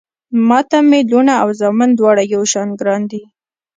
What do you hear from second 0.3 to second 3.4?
ما ته مې لوڼه او زامن دواړه يو شان ګران دي